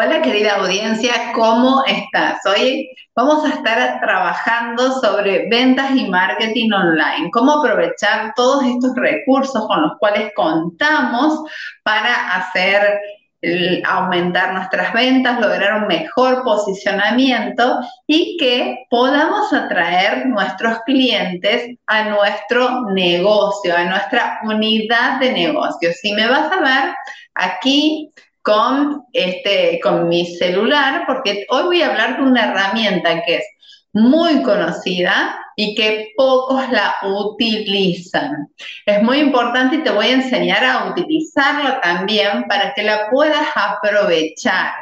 Hola 0.00 0.22
querida 0.22 0.54
audiencia, 0.54 1.32
¿cómo 1.34 1.82
estás? 1.84 2.38
Hoy 2.46 2.88
vamos 3.16 3.44
a 3.44 3.48
estar 3.48 3.98
trabajando 3.98 4.92
sobre 5.00 5.48
ventas 5.48 5.90
y 5.96 6.08
marketing 6.08 6.70
online, 6.70 7.32
cómo 7.32 7.54
aprovechar 7.54 8.32
todos 8.36 8.62
estos 8.62 8.94
recursos 8.94 9.66
con 9.66 9.82
los 9.82 9.98
cuales 9.98 10.30
contamos 10.36 11.40
para 11.82 12.36
hacer 12.36 13.00
aumentar 13.84 14.54
nuestras 14.54 14.92
ventas, 14.92 15.40
lograr 15.40 15.82
un 15.82 15.88
mejor 15.88 16.44
posicionamiento 16.44 17.80
y 18.06 18.36
que 18.36 18.86
podamos 18.90 19.52
atraer 19.52 20.26
nuestros 20.26 20.78
clientes 20.86 21.76
a 21.88 22.04
nuestro 22.04 22.82
negocio, 22.92 23.76
a 23.76 23.84
nuestra 23.86 24.38
unidad 24.44 25.18
de 25.18 25.32
negocio. 25.32 25.90
Si 26.00 26.12
me 26.12 26.28
vas 26.28 26.52
a 26.52 26.60
ver 26.60 26.94
aquí 27.34 28.12
con, 28.48 29.04
este, 29.12 29.78
con 29.82 30.08
mi 30.08 30.24
celular, 30.24 31.04
porque 31.06 31.44
hoy 31.50 31.64
voy 31.64 31.82
a 31.82 31.90
hablar 31.90 32.16
de 32.16 32.22
una 32.22 32.46
herramienta 32.46 33.22
que 33.22 33.36
es 33.36 33.44
muy 33.92 34.42
conocida 34.42 35.38
y 35.54 35.74
que 35.74 36.12
pocos 36.16 36.66
la 36.70 36.96
utilizan. 37.02 38.48
Es 38.86 39.02
muy 39.02 39.18
importante 39.18 39.76
y 39.76 39.82
te 39.82 39.90
voy 39.90 40.06
a 40.06 40.14
enseñar 40.14 40.64
a 40.64 40.88
utilizarla 40.90 41.78
también 41.82 42.44
para 42.48 42.72
que 42.72 42.84
la 42.84 43.10
puedas 43.10 43.48
aprovechar. 43.54 44.72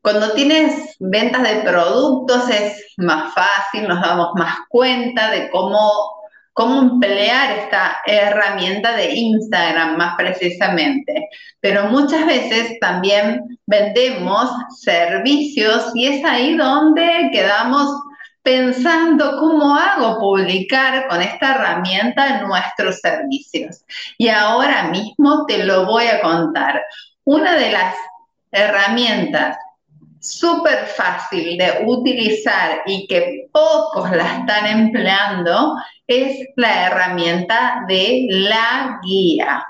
Cuando 0.00 0.34
tienes 0.34 0.94
ventas 1.00 1.42
de 1.42 1.62
productos 1.62 2.48
es 2.48 2.94
más 2.96 3.34
fácil, 3.34 3.88
nos 3.88 4.00
damos 4.00 4.34
más 4.36 4.56
cuenta 4.68 5.32
de 5.32 5.50
cómo 5.50 6.15
cómo 6.56 6.80
emplear 6.80 7.58
esta 7.58 7.98
herramienta 8.06 8.96
de 8.96 9.12
Instagram 9.12 9.98
más 9.98 10.16
precisamente. 10.16 11.28
Pero 11.60 11.84
muchas 11.88 12.24
veces 12.24 12.80
también 12.80 13.58
vendemos 13.66 14.50
servicios 14.80 15.90
y 15.94 16.06
es 16.06 16.24
ahí 16.24 16.56
donde 16.56 17.28
quedamos 17.30 17.94
pensando 18.42 19.38
cómo 19.38 19.76
hago 19.76 20.18
publicar 20.18 21.06
con 21.08 21.20
esta 21.20 21.56
herramienta 21.56 22.40
nuestros 22.40 23.00
servicios. 23.00 23.84
Y 24.16 24.28
ahora 24.28 24.84
mismo 24.84 25.44
te 25.46 25.62
lo 25.62 25.84
voy 25.84 26.06
a 26.06 26.22
contar. 26.22 26.82
Una 27.24 27.54
de 27.56 27.70
las 27.70 27.94
herramientas 28.50 29.58
súper 30.20 30.86
fácil 30.86 31.58
de 31.58 31.84
utilizar 31.86 32.82
y 32.86 33.06
que 33.06 33.48
pocos 33.52 34.10
la 34.10 34.38
están 34.38 34.66
empleando 34.66 35.76
es 36.06 36.46
la 36.56 36.86
herramienta 36.86 37.84
de 37.88 38.26
la 38.28 38.98
guía. 39.02 39.64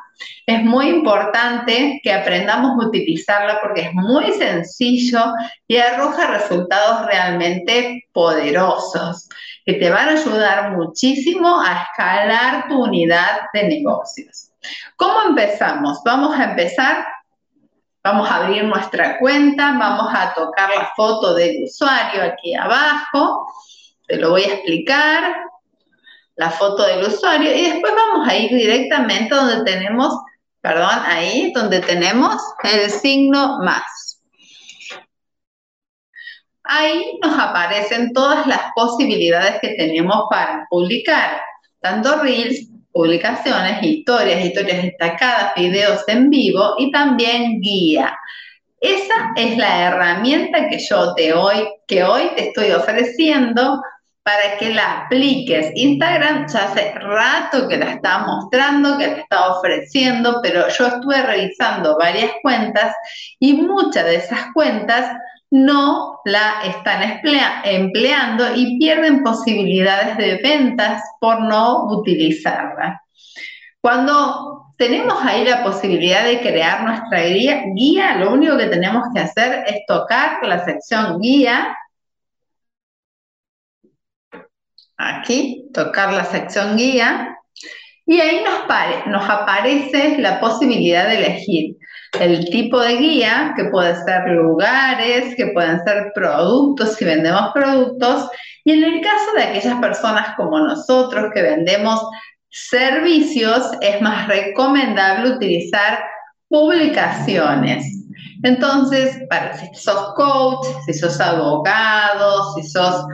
Es 0.47 0.63
muy 0.63 0.89
importante 0.89 2.01
que 2.03 2.13
aprendamos 2.13 2.73
a 2.73 2.87
utilizarla 2.87 3.59
porque 3.61 3.83
es 3.83 3.93
muy 3.93 4.33
sencillo 4.33 5.35
y 5.67 5.77
arroja 5.77 6.39
resultados 6.39 7.07
realmente 7.07 8.05
poderosos 8.13 9.29
que 9.67 9.75
te 9.75 9.91
van 9.91 10.09
a 10.09 10.13
ayudar 10.13 10.77
muchísimo 10.77 11.61
a 11.61 11.83
escalar 11.83 12.69
tu 12.69 12.85
unidad 12.85 13.41
de 13.53 13.65
negocios. 13.65 14.51
¿Cómo 14.97 15.23
empezamos? 15.29 16.01
Vamos 16.05 16.39
a 16.39 16.45
empezar 16.45 17.05
Vamos 18.07 18.31
a 18.31 18.37
abrir 18.37 18.63
nuestra 18.63 19.19
cuenta, 19.19 19.77
vamos 19.77 20.15
a 20.15 20.33
tocar 20.33 20.71
la 20.73 20.93
foto 20.95 21.35
del 21.35 21.65
usuario 21.65 22.23
aquí 22.23 22.55
abajo, 22.55 23.53
te 24.07 24.15
lo 24.15 24.31
voy 24.31 24.45
a 24.45 24.55
explicar, 24.55 25.35
la 26.37 26.51
foto 26.51 26.87
del 26.87 27.05
usuario, 27.05 27.53
y 27.53 27.63
después 27.63 27.93
vamos 27.97 28.29
a 28.29 28.37
ir 28.37 28.49
directamente 28.51 29.35
donde 29.35 29.65
tenemos, 29.65 30.17
perdón, 30.61 31.01
ahí 31.05 31.51
donde 31.53 31.81
tenemos 31.81 32.41
el 32.63 32.89
signo 32.91 33.59
más. 33.59 34.23
Ahí 36.63 37.19
nos 37.21 37.37
aparecen 37.37 38.13
todas 38.13 38.47
las 38.47 38.71
posibilidades 38.77 39.59
que 39.61 39.71
tenemos 39.71 40.27
para 40.31 40.65
publicar, 40.71 41.43
tanto 41.81 42.23
Reels 42.23 42.69
publicaciones, 42.97 43.83
historias, 43.83 44.43
historias 44.43 44.83
destacadas, 44.85 45.55
videos 45.55 46.03
en 46.09 46.31
vivo 46.31 46.77
y 46.79 46.91
también 46.91 47.61
guía. 47.61 48.17
Esa 48.81 49.33
es 49.37 49.59
la 49.59 49.89
herramienta 49.89 50.67
que 50.71 50.79
yo 50.79 51.13
te 51.15 51.35
hoy, 51.35 51.69
que 51.87 52.03
hoy 52.03 52.31
te 52.35 52.49
estoy 52.49 52.71
ofreciendo 52.71 53.83
para 54.23 54.57
que 54.59 54.73
la 54.73 55.03
apliques. 55.03 55.73
Instagram 55.75 56.47
ya 56.49 56.65
hace 56.65 56.93
rato 56.95 57.69
que 57.69 57.77
la 57.77 57.93
está 57.93 58.21
mostrando, 58.21 58.97
que 58.97 59.09
la 59.09 59.17
está 59.19 59.49
ofreciendo, 59.51 60.41
pero 60.43 60.67
yo 60.69 60.87
estuve 60.87 61.21
revisando 61.23 61.99
varias 61.99 62.33
cuentas 62.41 62.95
y 63.39 63.53
muchas 63.53 64.07
de 64.07 64.17
esas 64.17 64.41
cuentas 64.55 65.13
no 65.51 66.21
la 66.25 66.63
están 66.65 67.21
empleando 67.65 68.55
y 68.55 68.79
pierden 68.79 69.23
posibilidades 69.23 70.17
de 70.17 70.41
ventas 70.43 71.03
por 71.21 71.41
no 71.41 71.87
utilizarla. 71.87 73.01
Cuando 73.81 74.75
tenemos 74.77 75.25
ahí 75.25 75.45
la 75.45 75.63
posibilidad 75.63 76.25
de 76.25 76.41
crear 76.41 76.83
nuestra 76.83 77.23
guía, 77.23 78.17
lo 78.17 78.33
único 78.33 78.59
que 78.59 78.67
tenemos 78.67 79.05
que 79.15 79.21
hacer 79.21 79.65
es 79.67 79.87
tocar 79.87 80.45
la 80.45 80.65
sección 80.65 81.21
guía. 81.21 81.77
Aquí, 84.97 85.69
tocar 85.73 86.13
la 86.13 86.25
sección 86.25 86.77
guía. 86.77 87.39
Y 88.05 88.21
ahí 88.21 88.43
nos 89.07 89.29
aparece 89.29 90.19
la 90.19 90.41
posibilidad 90.41 91.09
de 91.09 91.17
elegir 91.17 91.77
el 92.21 92.49
tipo 92.51 92.81
de 92.81 92.97
guía, 92.97 93.53
que 93.57 93.65
puede 93.67 93.95
ser 94.05 94.29
lugares, 94.29 95.35
que 95.37 95.49
pueden 95.49 95.83
ser 95.85 96.13
productos, 96.15 96.95
si 96.95 97.05
vendemos 97.05 97.51
productos, 97.53 98.29
y 98.65 98.73
en 98.73 98.85
el 98.85 99.01
caso 99.01 99.33
de 99.37 99.43
aquellas 99.45 99.81
personas 99.81 100.35
como 100.37 100.59
nosotros 100.59 101.31
que 101.35 101.43
vendemos 101.43 102.01
servicios, 102.49 103.71
es 103.81 104.01
más 104.01 104.29
recomendable 104.29 105.33
utilizar 105.33 106.01
publicaciones. 106.49 107.85
Entonces, 108.43 109.19
para 109.29 109.57
si 109.57 109.69
sos 109.75 110.15
coach, 110.15 110.67
si 110.87 110.95
sos 110.95 111.21
abogado, 111.21 112.55
si 112.55 112.63
sos 112.63 113.05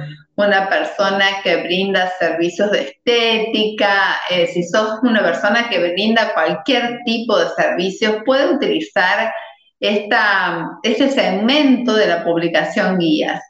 una 0.47 0.69
persona 0.69 1.25
que 1.43 1.63
brinda 1.63 2.13
servicios 2.19 2.71
de 2.71 2.83
estética, 2.83 4.21
eh, 4.31 4.47
si 4.47 4.63
sos 4.63 5.01
una 5.03 5.23
persona 5.23 5.69
que 5.69 5.93
brinda 5.93 6.35
cualquier 6.35 7.01
tipo 7.05 7.39
de 7.39 7.49
servicios, 7.51 8.17
puede 8.25 8.55
utilizar 8.55 9.33
esta, 9.81 10.79
este 10.83 11.11
segmento 11.11 11.95
de 11.95 12.07
la 12.07 12.25
publicación 12.25 12.99
guías. 12.99 13.43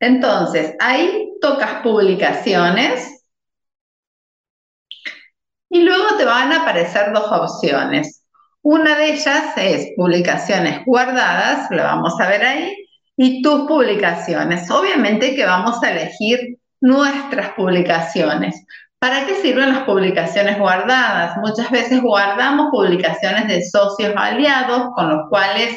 Entonces, 0.00 0.74
ahí 0.80 1.30
tocas 1.40 1.82
publicaciones 1.82 3.24
y 5.70 5.80
luego 5.80 6.16
te 6.16 6.24
van 6.24 6.52
a 6.52 6.62
aparecer 6.62 7.12
dos 7.12 7.30
opciones. 7.30 8.24
Una 8.62 8.96
de 8.96 9.14
ellas 9.14 9.52
es 9.56 9.88
publicaciones 9.96 10.84
guardadas, 10.84 11.68
lo 11.70 11.82
vamos 11.82 12.20
a 12.20 12.28
ver 12.28 12.44
ahí, 12.44 12.76
y 13.16 13.42
tus 13.42 13.66
publicaciones. 13.66 14.70
Obviamente 14.70 15.34
que 15.34 15.44
vamos 15.44 15.82
a 15.82 15.90
elegir 15.90 16.58
nuestras 16.80 17.50
publicaciones. 17.50 18.64
¿Para 18.98 19.26
qué 19.26 19.34
sirven 19.34 19.70
las 19.70 19.82
publicaciones 19.82 20.58
guardadas? 20.58 21.36
Muchas 21.38 21.70
veces 21.70 22.00
guardamos 22.00 22.70
publicaciones 22.70 23.48
de 23.48 23.62
socios 23.68 24.14
aliados 24.16 24.90
con 24.94 25.08
los 25.08 25.28
cuales 25.28 25.76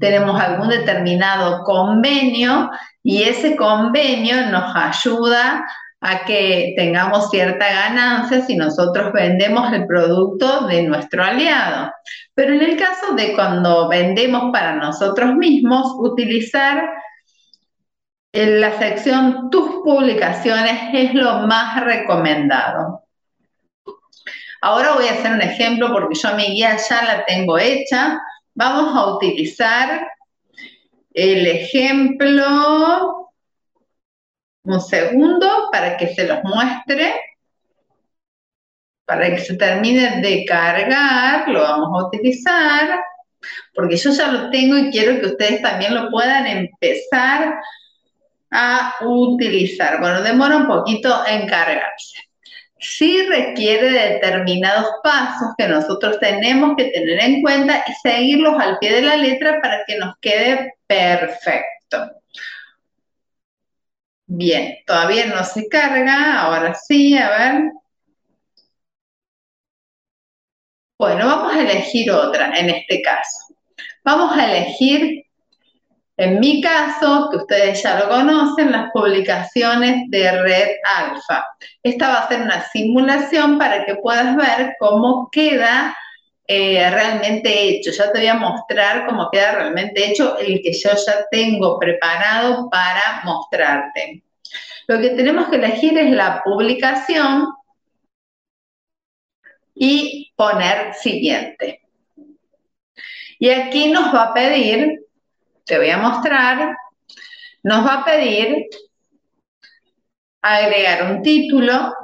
tenemos 0.00 0.40
algún 0.40 0.68
determinado 0.68 1.62
convenio 1.62 2.70
y 3.04 3.22
ese 3.22 3.54
convenio 3.54 4.46
nos 4.46 4.74
ayuda 4.74 5.64
a 6.06 6.26
que 6.26 6.74
tengamos 6.76 7.30
cierta 7.30 7.66
ganancia 7.66 8.42
si 8.42 8.56
nosotros 8.56 9.10
vendemos 9.14 9.72
el 9.72 9.86
producto 9.86 10.66
de 10.66 10.82
nuestro 10.82 11.24
aliado. 11.24 11.90
Pero 12.34 12.52
en 12.52 12.60
el 12.60 12.76
caso 12.76 13.14
de 13.14 13.32
cuando 13.32 13.88
vendemos 13.88 14.52
para 14.52 14.74
nosotros 14.74 15.34
mismos, 15.34 15.94
utilizar 15.96 16.90
en 18.34 18.60
la 18.60 18.78
sección 18.78 19.48
tus 19.50 19.76
publicaciones 19.82 20.90
es 20.92 21.14
lo 21.14 21.46
más 21.46 21.82
recomendado. 21.82 23.04
Ahora 24.60 24.92
voy 24.92 25.06
a 25.08 25.12
hacer 25.12 25.32
un 25.32 25.40
ejemplo 25.40 25.90
porque 25.90 26.18
yo 26.18 26.34
mi 26.34 26.44
guía 26.48 26.76
ya 26.76 27.02
la 27.02 27.24
tengo 27.24 27.58
hecha. 27.58 28.20
Vamos 28.54 28.94
a 28.94 29.14
utilizar 29.14 30.06
el 31.14 31.46
ejemplo, 31.46 33.23
un 34.64 34.80
segundo 34.80 35.68
para 35.70 35.96
que 35.96 36.08
se 36.08 36.26
los 36.26 36.42
muestre, 36.42 37.14
para 39.04 39.28
que 39.30 39.38
se 39.38 39.56
termine 39.56 40.20
de 40.22 40.44
cargar, 40.44 41.48
lo 41.48 41.60
vamos 41.60 41.88
a 41.92 42.06
utilizar, 42.06 43.00
porque 43.74 43.96
yo 43.96 44.10
ya 44.10 44.28
lo 44.28 44.50
tengo 44.50 44.78
y 44.78 44.90
quiero 44.90 45.20
que 45.20 45.26
ustedes 45.26 45.60
también 45.60 45.94
lo 45.94 46.10
puedan 46.10 46.46
empezar 46.46 47.56
a 48.50 48.94
utilizar. 49.02 50.00
Bueno, 50.00 50.22
demora 50.22 50.56
un 50.56 50.66
poquito 50.66 51.24
en 51.26 51.46
cargarse. 51.46 52.20
Sí 52.78 53.26
requiere 53.26 53.90
determinados 53.90 54.86
pasos 55.02 55.48
que 55.56 55.68
nosotros 55.68 56.18
tenemos 56.20 56.74
que 56.76 56.84
tener 56.86 57.20
en 57.20 57.42
cuenta 57.42 57.84
y 57.86 57.92
seguirlos 58.02 58.60
al 58.60 58.78
pie 58.78 58.92
de 58.94 59.02
la 59.02 59.16
letra 59.16 59.58
para 59.60 59.84
que 59.86 59.98
nos 59.98 60.14
quede 60.20 60.74
perfecto. 60.86 62.23
Bien, 64.26 64.76
todavía 64.86 65.26
no 65.26 65.44
se 65.44 65.68
carga, 65.68 66.40
ahora 66.40 66.74
sí, 66.74 67.16
a 67.16 67.30
ver. 67.30 67.72
Bueno, 70.98 71.26
vamos 71.26 71.54
a 71.54 71.60
elegir 71.60 72.10
otra 72.10 72.58
en 72.58 72.70
este 72.70 73.02
caso. 73.02 73.54
Vamos 74.04 74.36
a 74.36 74.46
elegir 74.46 75.24
en 76.16 76.38
mi 76.38 76.60
caso, 76.60 77.28
que 77.30 77.38
ustedes 77.38 77.82
ya 77.82 77.98
lo 77.98 78.08
conocen, 78.08 78.70
las 78.70 78.90
publicaciones 78.92 80.08
de 80.10 80.42
Red 80.42 80.68
Alpha. 80.84 81.44
Esta 81.82 82.08
va 82.08 82.14
a 82.20 82.28
ser 82.28 82.42
una 82.42 82.64
simulación 82.68 83.58
para 83.58 83.84
que 83.84 83.96
puedas 83.96 84.36
ver 84.36 84.74
cómo 84.78 85.28
queda 85.32 85.96
eh, 86.46 86.90
realmente 86.90 87.68
hecho. 87.68 87.90
Ya 87.90 88.12
te 88.12 88.18
voy 88.18 88.28
a 88.28 88.34
mostrar 88.34 89.06
cómo 89.06 89.30
queda 89.30 89.52
realmente 89.52 90.10
hecho 90.10 90.38
el 90.38 90.60
que 90.62 90.72
yo 90.72 90.90
ya 90.90 91.26
tengo 91.30 91.78
preparado 91.78 92.68
para 92.70 93.22
mostrarte. 93.24 94.22
Lo 94.86 95.00
que 95.00 95.10
tenemos 95.10 95.48
que 95.48 95.56
elegir 95.56 95.96
es 95.98 96.10
la 96.10 96.42
publicación 96.44 97.46
y 99.74 100.32
poner 100.36 100.94
siguiente. 100.94 101.80
Y 103.38 103.50
aquí 103.50 103.90
nos 103.90 104.14
va 104.14 104.24
a 104.24 104.34
pedir 104.34 105.04
te 105.64 105.78
voy 105.78 105.90
a 105.90 105.98
mostrar, 105.98 106.76
nos 107.62 107.86
va 107.86 108.00
a 108.00 108.04
pedir 108.04 108.66
agregar 110.42 111.10
un 111.10 111.22
título, 111.22 111.94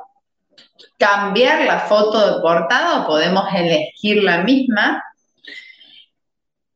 cambiar 0.99 1.65
la 1.65 1.81
foto 1.81 2.35
de 2.35 2.41
portada 2.41 3.07
podemos 3.07 3.45
elegir 3.55 4.23
la 4.23 4.39
misma. 4.39 5.03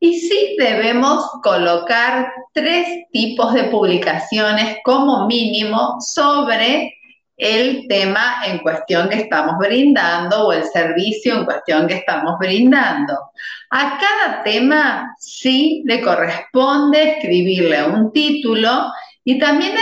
Y 0.01 0.19
sí 0.19 0.56
debemos 0.59 1.25
colocar 1.43 2.33
tres 2.53 2.87
tipos 3.12 3.55
de 3.55 3.65
publicaciones 3.65 4.79
como 4.85 5.27
mínimo 5.27 5.97
sobre 6.01 6.95
el 7.37 7.87
tema 7.89 8.43
en 8.47 8.59
cuestión 8.59 9.09
que 9.09 9.17
estamos 9.17 9.56
brindando 9.59 10.47
o 10.47 10.53
el 10.53 10.65
servicio 10.65 11.35
en 11.35 11.45
cuestión 11.45 11.87
que 11.87 11.95
estamos 11.95 12.39
brindando. 12.39 13.15
A 13.71 13.99
cada 13.99 14.43
tema 14.43 15.15
sí 15.19 15.83
le 15.85 16.01
corresponde 16.01 17.17
escribirle 17.17 17.85
un 17.85 18.12
título 18.12 18.93
y 19.25 19.39
también 19.39 19.75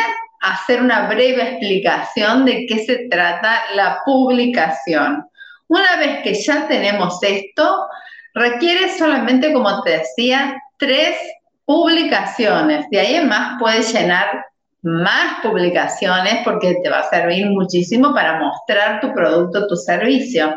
hacer 0.42 0.82
una 0.82 1.08
breve 1.08 1.42
explicación 1.42 2.44
de 2.44 2.66
qué 2.66 2.84
se 2.84 3.08
trata 3.08 3.62
la 3.74 4.00
publicación. 4.04 5.24
Una 5.68 5.96
vez 5.96 6.22
que 6.22 6.34
ya 6.34 6.66
tenemos 6.68 7.22
esto, 7.22 7.86
requiere 8.34 8.90
solamente, 8.98 9.52
como 9.52 9.82
te 9.82 9.98
decía, 9.98 10.60
tres 10.78 11.16
publicaciones. 11.64 12.90
De 12.90 13.00
ahí 13.00 13.14
en 13.14 13.28
más 13.28 13.56
puedes 13.58 13.92
llenar 13.92 14.44
más 14.82 15.40
publicaciones 15.42 16.40
porque 16.44 16.76
te 16.82 16.90
va 16.90 16.98
a 16.98 17.10
servir 17.10 17.46
muchísimo 17.50 18.12
para 18.12 18.40
mostrar 18.40 19.00
tu 19.00 19.14
producto, 19.14 19.68
tu 19.68 19.76
servicio. 19.76 20.56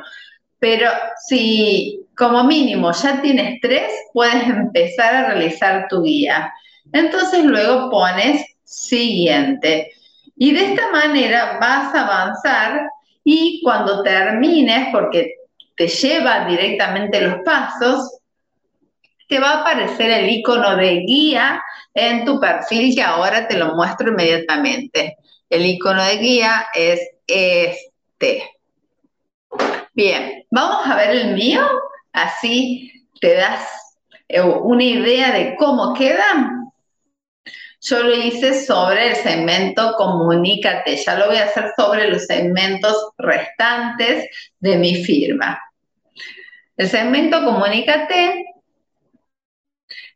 Pero 0.58 0.90
si 1.28 2.02
como 2.18 2.44
mínimo 2.44 2.92
ya 2.92 3.22
tienes 3.22 3.60
tres, 3.62 3.92
puedes 4.14 4.48
empezar 4.48 5.14
a 5.14 5.28
realizar 5.28 5.88
tu 5.90 6.02
guía. 6.02 6.52
Entonces 6.92 7.44
luego 7.44 7.92
pones 7.92 8.44
siguiente. 8.66 9.92
Y 10.36 10.52
de 10.52 10.74
esta 10.74 10.92
manera 10.92 11.58
vas 11.62 11.96
a 11.96 12.02
avanzar 12.02 12.90
y 13.24 13.62
cuando 13.64 14.04
termines, 14.04 14.90
porque 14.92 15.36
te 15.76 15.88
lleva 15.88 16.46
directamente 16.46 17.22
los 17.22 17.38
pasos, 17.44 18.20
te 19.28 19.40
va 19.40 19.52
a 19.52 19.62
aparecer 19.62 20.12
el 20.12 20.30
icono 20.30 20.76
de 20.76 21.00
guía 21.00 21.62
en 21.94 22.26
tu 22.26 22.40
perfil 22.40 22.94
que 22.94 23.02
ahora 23.02 23.48
te 23.48 23.58
lo 23.58 23.74
muestro 23.76 24.10
inmediatamente. 24.10 25.18
El 25.50 25.66
icono 25.66 26.04
de 26.04 26.18
guía 26.18 26.68
es 26.74 27.00
este. 27.26 28.52
Bien, 29.94 30.46
vamos 30.52 30.86
a 30.86 30.96
ver 30.96 31.12
el 31.12 31.34
mío, 31.34 31.62
así 32.12 32.92
te 33.22 33.36
das 33.36 33.96
eh, 34.28 34.42
una 34.42 34.84
idea 34.84 35.32
de 35.32 35.56
cómo 35.56 35.94
queda. 35.94 36.65
Yo 37.88 38.02
lo 38.02 38.16
hice 38.16 38.66
sobre 38.66 39.10
el 39.10 39.16
segmento 39.16 39.94
Comunícate, 39.96 40.98
ya 40.98 41.20
lo 41.20 41.28
voy 41.28 41.38
a 41.38 41.44
hacer 41.44 41.72
sobre 41.78 42.10
los 42.10 42.26
segmentos 42.26 43.12
restantes 43.16 44.26
de 44.60 44.78
mi 44.78 45.04
firma. 45.04 45.60
El 46.76 46.90
segmento 46.90 47.44
Comunícate 47.44 48.44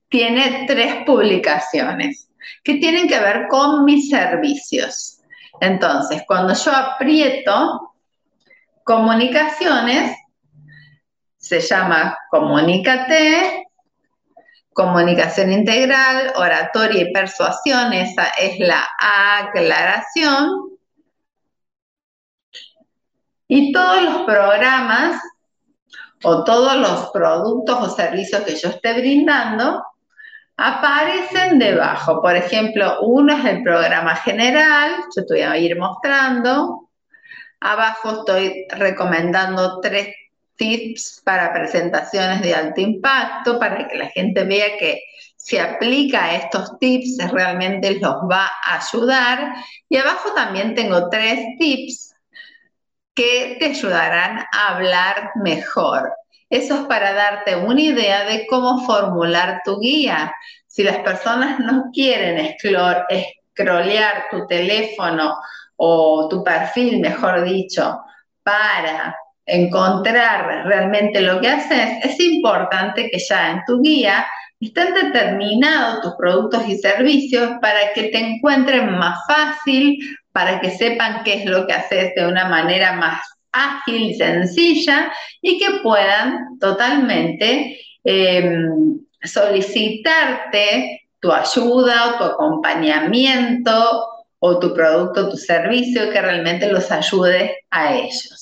tiene 0.07 0.65
tres 0.67 1.03
publicaciones 1.05 2.31
que 2.63 2.75
tienen 2.75 3.07
que 3.07 3.19
ver 3.19 3.47
con 3.47 3.85
mis 3.85 4.09
servicios. 4.09 5.19
Entonces, 5.61 6.23
cuando 6.25 6.55
yo 6.55 6.71
aprieto 6.75 7.93
comunicaciones, 8.83 10.17
se 11.37 11.59
llama 11.59 12.17
comunícate, 12.31 13.67
comunicación 14.79 15.51
integral, 15.51 16.31
oratoria 16.37 17.01
y 17.01 17.11
persuasión, 17.11 17.91
esa 17.91 18.29
es 18.39 18.57
la 18.59 18.87
aclaración. 18.97 20.69
Y 23.49 23.73
todos 23.73 24.03
los 24.03 24.21
programas 24.21 25.21
o 26.23 26.45
todos 26.45 26.77
los 26.77 27.09
productos 27.11 27.77
o 27.77 27.93
servicios 27.93 28.41
que 28.43 28.55
yo 28.55 28.69
esté 28.69 28.93
brindando 28.93 29.83
aparecen 30.55 31.59
debajo. 31.59 32.21
Por 32.21 32.37
ejemplo, 32.37 33.01
uno 33.01 33.35
es 33.35 33.43
el 33.43 33.63
programa 33.63 34.15
general, 34.15 34.91
yo 35.13 35.25
te 35.25 35.33
voy 35.33 35.43
a 35.43 35.57
ir 35.57 35.77
mostrando. 35.77 36.89
Abajo 37.59 38.19
estoy 38.19 38.65
recomendando 38.69 39.81
tres 39.81 40.07
tips 40.59 41.21
para 41.25 41.51
presentaciones 41.51 42.41
de 42.41 42.53
alto 42.53 42.81
impacto, 42.81 43.57
para 43.57 43.87
que 43.87 43.97
la 43.97 44.07
gente 44.09 44.43
vea 44.43 44.77
que 44.77 45.01
si 45.35 45.57
aplica 45.57 46.35
estos 46.35 46.77
tips 46.77 47.17
realmente 47.31 47.99
los 47.99 48.15
va 48.29 48.51
a 48.63 48.79
ayudar. 48.79 49.55
Y 49.87 49.97
abajo 49.97 50.33
también 50.33 50.75
tengo 50.75 51.09
tres 51.09 51.39
tips 51.57 52.13
que 53.15 53.57
te 53.59 53.67
ayudarán 53.67 54.45
a 54.53 54.75
hablar 54.75 55.31
mejor. 55.35 56.13
Eso 56.49 56.81
es 56.81 56.87
para 56.87 57.13
darte 57.13 57.55
una 57.55 57.81
idea 57.81 58.25
de 58.25 58.45
cómo 58.47 58.85
formular 58.85 59.61
tu 59.63 59.79
guía. 59.79 60.33
Si 60.67 60.83
las 60.83 60.97
personas 60.99 61.59
no 61.59 61.85
quieren 61.93 62.55
escrolear 63.09 64.25
tu 64.29 64.45
teléfono 64.45 65.37
o 65.77 66.27
tu 66.29 66.43
perfil, 66.43 66.99
mejor 66.99 67.43
dicho, 67.43 67.99
para 68.43 69.15
encontrar 69.49 70.65
realmente 70.65 71.21
lo 71.21 71.39
que 71.41 71.49
haces, 71.49 71.89
es 72.03 72.19
importante 72.19 73.09
que 73.11 73.19
ya 73.19 73.51
en 73.51 73.61
tu 73.65 73.81
guía 73.81 74.25
estén 74.59 74.93
determinados 74.93 76.01
tus 76.01 76.13
productos 76.17 76.67
y 76.67 76.77
servicios 76.77 77.51
para 77.61 77.93
que 77.93 78.03
te 78.03 78.19
encuentren 78.19 78.97
más 78.97 79.19
fácil, 79.27 79.97
para 80.31 80.59
que 80.59 80.71
sepan 80.71 81.23
qué 81.23 81.35
es 81.35 81.45
lo 81.45 81.65
que 81.65 81.73
haces 81.73 82.13
de 82.15 82.27
una 82.27 82.47
manera 82.49 82.93
más 82.93 83.21
ágil, 83.51 84.15
sencilla 84.15 85.11
y 85.41 85.57
que 85.57 85.79
puedan 85.81 86.59
totalmente 86.59 87.79
em, 88.03 88.99
solicitarte 89.23 91.01
tu 91.19 91.31
ayuda 91.31 92.07
o 92.07 92.17
tu 92.17 92.23
acompañamiento 92.23 94.07
o 94.39 94.59
tu 94.59 94.73
producto, 94.73 95.29
tu 95.29 95.37
servicio 95.37 96.09
que 96.09 96.21
realmente 96.21 96.71
los 96.71 96.91
ayude 96.91 97.57
a 97.69 97.95
ellos. 97.95 98.38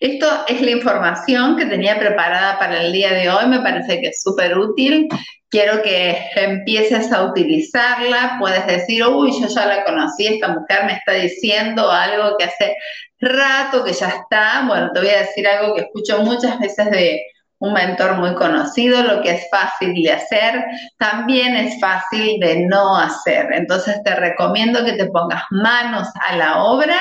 Esto 0.00 0.44
es 0.46 0.60
la 0.60 0.70
información 0.70 1.56
que 1.56 1.66
tenía 1.66 1.98
preparada 1.98 2.58
para 2.58 2.82
el 2.82 2.92
día 2.92 3.12
de 3.12 3.28
hoy, 3.30 3.46
me 3.46 3.60
parece 3.60 4.00
que 4.00 4.08
es 4.08 4.22
súper 4.22 4.56
útil. 4.56 5.08
Quiero 5.50 5.82
que 5.82 6.16
empieces 6.36 7.10
a 7.10 7.24
utilizarla, 7.24 8.36
puedes 8.38 8.66
decir, 8.66 9.04
uy, 9.06 9.32
yo 9.40 9.48
ya 9.48 9.66
la 9.66 9.84
conocí, 9.84 10.26
esta 10.26 10.48
mujer 10.48 10.84
me 10.84 10.92
está 10.92 11.12
diciendo 11.12 11.90
algo 11.90 12.36
que 12.36 12.44
hace 12.44 12.76
rato 13.18 13.82
que 13.82 13.92
ya 13.92 14.08
está. 14.08 14.64
Bueno, 14.68 14.90
te 14.92 15.00
voy 15.00 15.08
a 15.08 15.20
decir 15.20 15.48
algo 15.48 15.74
que 15.74 15.82
escucho 15.82 16.22
muchas 16.22 16.58
veces 16.60 16.90
de 16.90 17.22
un 17.60 17.72
mentor 17.72 18.14
muy 18.18 18.34
conocido, 18.36 19.02
lo 19.02 19.20
que 19.20 19.30
es 19.30 19.46
fácil 19.50 19.94
de 19.94 20.12
hacer, 20.12 20.64
también 20.96 21.56
es 21.56 21.80
fácil 21.80 22.38
de 22.38 22.66
no 22.66 22.96
hacer. 22.96 23.48
Entonces 23.52 24.00
te 24.04 24.14
recomiendo 24.14 24.84
que 24.84 24.92
te 24.92 25.06
pongas 25.06 25.42
manos 25.50 26.06
a 26.28 26.36
la 26.36 26.62
obra 26.62 26.96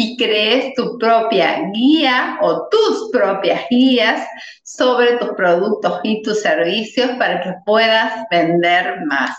y 0.00 0.16
crees 0.16 0.76
tu 0.76 0.96
propia 0.96 1.60
guía 1.72 2.38
o 2.40 2.68
tus 2.68 3.10
propias 3.10 3.62
guías 3.68 4.24
sobre 4.62 5.16
tus 5.16 5.30
productos 5.30 5.98
y 6.04 6.22
tus 6.22 6.40
servicios 6.40 7.10
para 7.18 7.40
que 7.40 7.52
puedas 7.66 8.24
vender 8.30 9.00
más. 9.06 9.36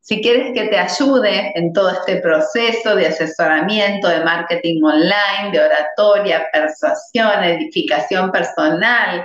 Si 0.00 0.20
quieres 0.20 0.52
que 0.52 0.64
te 0.64 0.76
ayude 0.76 1.52
en 1.54 1.72
todo 1.72 1.90
este 1.90 2.16
proceso 2.16 2.96
de 2.96 3.06
asesoramiento, 3.06 4.08
de 4.08 4.24
marketing 4.24 4.82
online, 4.82 5.52
de 5.52 5.60
oratoria, 5.60 6.48
persuasión, 6.52 7.44
edificación 7.44 8.32
personal, 8.32 9.24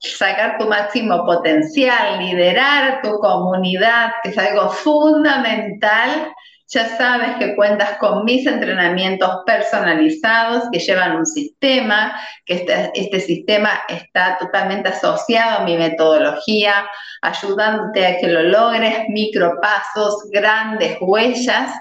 sacar 0.00 0.58
tu 0.58 0.66
máximo 0.66 1.24
potencial, 1.24 2.18
liderar 2.18 3.00
tu 3.00 3.18
comunidad, 3.20 4.10
que 4.22 4.28
es 4.28 4.36
algo 4.36 4.68
fundamental, 4.68 6.30
ya 6.72 6.96
sabes 6.96 7.30
que 7.40 7.56
cuentas 7.56 7.98
con 7.98 8.24
mis 8.24 8.46
entrenamientos 8.46 9.28
personalizados 9.44 10.64
que 10.70 10.78
llevan 10.78 11.16
un 11.16 11.26
sistema, 11.26 12.16
que 12.46 12.54
este, 12.54 12.92
este, 12.94 13.18
sistema 13.18 13.70
está 13.88 14.38
totalmente 14.38 14.90
asociado 14.90 15.58
a 15.58 15.64
mi 15.64 15.76
metodología, 15.76 16.86
ayudándote 17.22 18.06
a 18.06 18.18
que 18.18 18.28
lo 18.28 18.44
logres, 18.44 19.00
micropasos, 19.08 20.30
grandes 20.30 20.96
huellas 21.00 21.72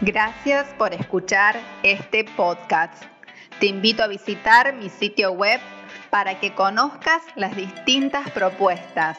Gracias 0.00 0.66
por 0.78 0.92
escuchar 0.92 1.56
este 1.82 2.24
podcast. 2.24 3.04
Te 3.60 3.66
invito 3.66 4.02
a 4.02 4.08
visitar 4.08 4.74
mi 4.74 4.88
sitio 4.88 5.32
web 5.32 5.60
para 6.10 6.40
que 6.40 6.54
conozcas 6.54 7.22
las 7.36 7.54
distintas 7.56 8.28
propuestas 8.30 9.18